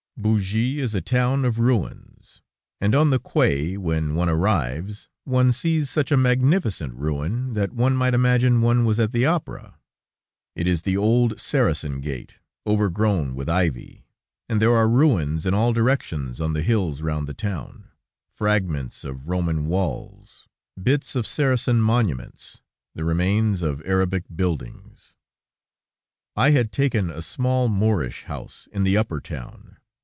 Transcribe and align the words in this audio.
Bougie 0.17 0.77
is 0.77 0.93
a 0.93 1.01
town 1.01 1.43
of 1.45 1.57
ruins, 1.57 2.43
and 2.79 2.93
on 2.93 3.09
the 3.09 3.17
quay, 3.17 3.75
when 3.75 4.13
one 4.13 4.29
arrives, 4.29 5.09
one 5.23 5.51
sees 5.51 5.89
such 5.89 6.11
a 6.11 6.15
magnificent 6.17 6.93
ruin, 6.93 7.55
that 7.55 7.71
one 7.73 7.95
might 7.95 8.13
imagine 8.13 8.61
one 8.61 8.85
was 8.85 8.99
at 8.99 9.13
the 9.13 9.25
opera. 9.25 9.79
It 10.55 10.67
is 10.67 10.83
the 10.83 10.95
old 10.95 11.39
Saracen 11.41 12.01
Gate, 12.01 12.37
overgrown 12.67 13.33
with 13.33 13.49
ivy, 13.49 14.05
and 14.47 14.61
there 14.61 14.75
are 14.75 14.87
ruins 14.87 15.47
in 15.47 15.55
all 15.55 15.73
directions 15.73 16.39
on 16.39 16.53
the 16.53 16.61
hills 16.61 17.01
round 17.01 17.27
the 17.27 17.33
town, 17.33 17.85
fragments 18.31 19.03
of 19.03 19.27
Roman 19.27 19.65
walls, 19.65 20.47
bits 20.79 21.15
of 21.15 21.25
Saracen 21.25 21.81
monuments, 21.81 22.61
the 22.93 23.03
remains 23.03 23.63
of 23.63 23.81
Arabic 23.87 24.25
buildings. 24.35 25.15
I 26.35 26.51
had 26.51 26.71
taken 26.71 27.09
a 27.09 27.23
small, 27.23 27.67
Moorish 27.69 28.25
house, 28.25 28.67
in 28.71 28.83
the 28.83 28.95
upper 28.97 29.19
town. 29.19 29.77